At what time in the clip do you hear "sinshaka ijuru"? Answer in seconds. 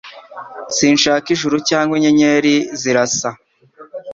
0.75-1.55